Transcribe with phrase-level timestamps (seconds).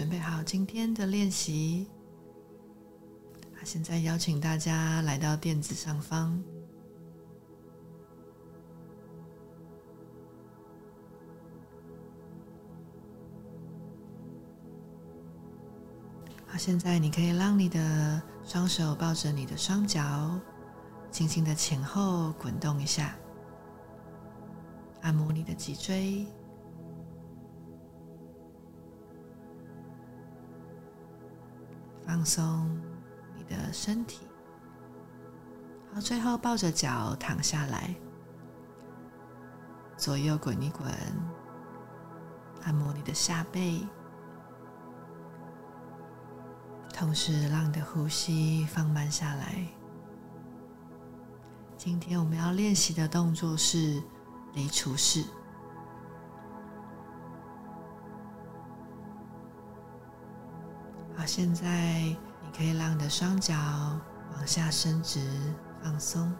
[0.00, 1.86] 准备好今天的练习。
[3.64, 6.42] 现在邀请大家来到垫子上方。
[16.46, 20.40] 好，现在你可以让你的双手抱着你的双脚，
[21.10, 23.14] 轻轻的前后滚动一下，
[25.02, 26.26] 按摩你的脊椎，
[32.10, 32.68] 放松
[33.36, 33.44] 你。
[33.44, 34.26] 的身体，
[35.92, 37.94] 好，最后抱着脚躺下来，
[39.96, 40.86] 左右滚一滚，
[42.62, 43.86] 按摩你的下背，
[46.92, 49.66] 同时让你的呼吸放慢下来。
[51.76, 54.02] 今天我们要练习的动作是
[54.54, 55.24] 离除式。
[61.30, 62.16] 现在你。
[62.52, 63.54] 可以让你的双脚
[64.34, 66.30] 往下伸直，放松，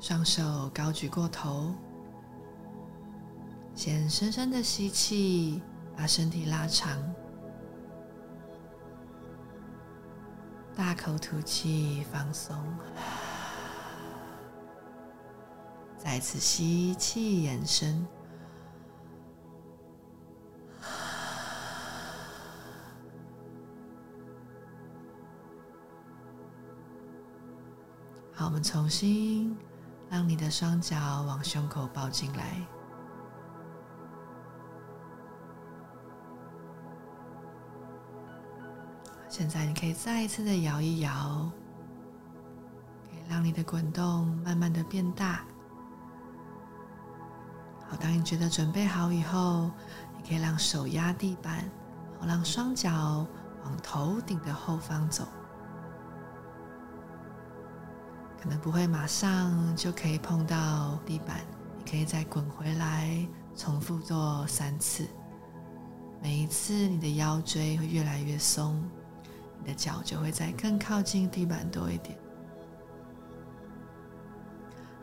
[0.00, 1.72] 双手高举过头，
[3.74, 5.62] 先深深的吸气，
[5.96, 6.98] 把身体拉长，
[10.74, 12.54] 大口吐气，放松，
[15.96, 18.06] 再次吸气，延伸。
[28.38, 29.56] 好，我们重新
[30.10, 32.60] 让你的双脚往胸口抱进来。
[39.26, 41.50] 现在你可以再一次的摇一摇，
[43.10, 45.40] 可以让你的滚动慢慢的变大。
[47.88, 49.70] 好，当你觉得准备好以后，
[50.14, 51.64] 你可以让手压地板，
[52.20, 53.26] 好，让双脚
[53.64, 55.26] 往头顶的后方走。
[58.40, 61.40] 可能不会马上就可以碰到地板，
[61.76, 63.26] 你可以再滚回来，
[63.56, 65.06] 重复做三次。
[66.22, 68.82] 每一次你的腰椎会越来越松，
[69.60, 72.16] 你的脚就会再更靠近地板多一点。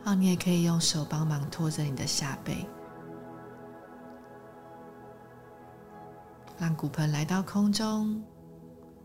[0.02, 2.66] 好，你也可以用手帮忙托着你的下背，
[6.58, 8.22] 让骨盆来到空中，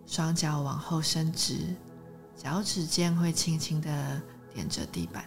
[0.05, 1.75] 双脚往后伸直。
[2.39, 4.21] 脚趾尖会轻轻的
[4.53, 5.25] 点着地板。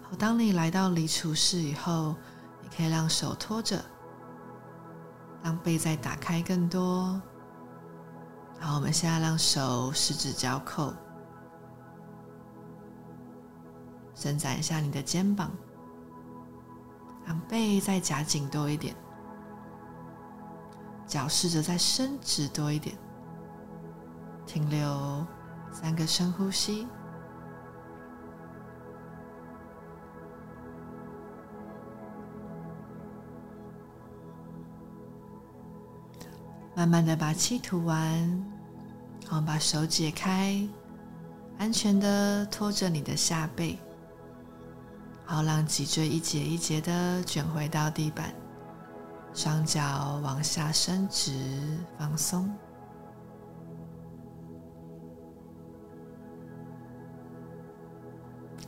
[0.00, 2.14] 好，当你来到离除室以后，
[2.62, 3.84] 你可以让手托着，
[5.42, 7.20] 让背再打开更多。
[8.58, 10.94] 好，我们现在让手十指交扣，
[14.14, 15.50] 伸展一下你的肩膀，
[17.26, 18.96] 让背再夹紧多一点，
[21.06, 22.96] 脚试着再伸直多一点。
[24.46, 25.26] 停留
[25.72, 26.86] 三个深呼吸，
[36.74, 38.44] 慢慢的把气吐完，
[39.26, 40.66] 好，把手解开，
[41.58, 43.78] 安全的托着你的下背，
[45.24, 48.32] 好，让脊椎一节一节的卷回到地板，
[49.34, 52.48] 双脚往下伸直，放松。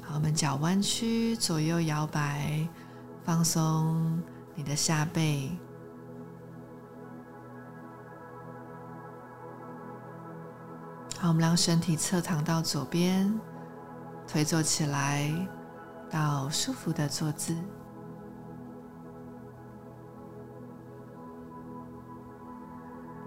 [0.08, 2.66] 好我们脚弯曲，左右摇摆，
[3.24, 4.22] 放松
[4.54, 5.50] 你的下背。
[11.20, 13.38] 好，我们让身体侧躺到左边，
[14.26, 15.30] 腿坐起来，
[16.08, 17.54] 到舒服的坐姿，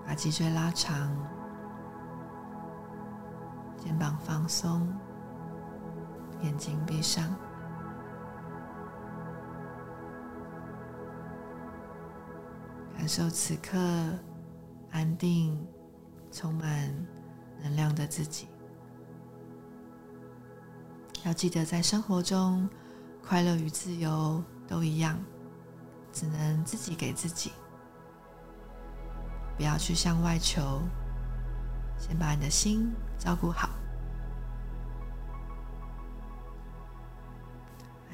[0.08, 1.16] 把脊椎拉长，
[3.78, 4.92] 肩膀放松。
[6.42, 7.34] 眼睛闭上，
[12.98, 13.78] 感受此刻
[14.92, 15.68] 安定、
[16.32, 16.94] 充满
[17.62, 18.48] 能量的自己。
[21.24, 22.68] 要记得，在生活中，
[23.24, 25.20] 快乐与自由都一样，
[26.12, 27.52] 只能自己给自己，
[29.56, 30.82] 不要去向外求，
[32.00, 33.70] 先把你的心照顾好。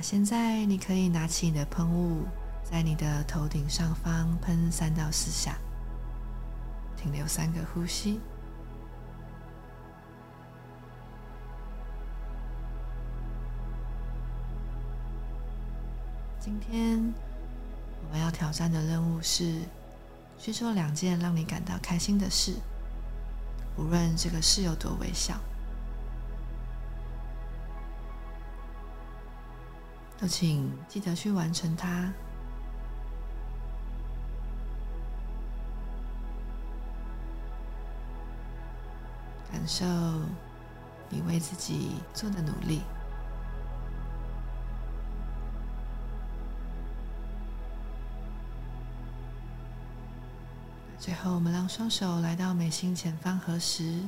[0.01, 2.25] 现在你可以拿起你的喷雾，
[2.63, 5.57] 在你的头顶上方喷三到四下，
[6.95, 8.19] 停留三个呼吸。
[16.39, 17.13] 今天
[18.05, 19.59] 我们要挑战的任务是
[20.37, 22.53] 去做两件让你感到开心的事，
[23.77, 25.37] 无论这个事有多微小，
[30.19, 32.11] 都请记得去完成它。
[39.51, 39.85] 感受
[41.09, 42.81] 你为自己做的努力。
[50.99, 54.01] 最后，我们让双手来到眉心前方合十。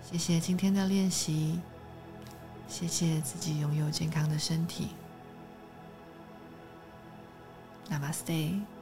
[0.00, 1.58] 谢谢今天的练习，
[2.68, 4.88] 谢谢自己拥有健康的身体。
[7.88, 8.75] Namaste。